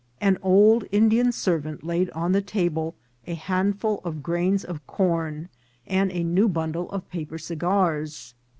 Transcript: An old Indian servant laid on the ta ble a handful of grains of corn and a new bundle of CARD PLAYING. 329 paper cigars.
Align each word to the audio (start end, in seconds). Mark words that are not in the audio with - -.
An 0.19 0.39
old 0.41 0.85
Indian 0.91 1.31
servant 1.31 1.83
laid 1.83 2.09
on 2.09 2.31
the 2.31 2.41
ta 2.41 2.67
ble 2.69 2.95
a 3.27 3.35
handful 3.35 4.01
of 4.03 4.23
grains 4.23 4.65
of 4.65 4.87
corn 4.87 5.47
and 5.85 6.11
a 6.11 6.23
new 6.23 6.47
bundle 6.49 6.85
of 6.89 7.01
CARD 7.03 7.11
PLAYING. 7.11 7.25
329 7.27 7.27
paper 7.29 7.37
cigars. 7.37 8.33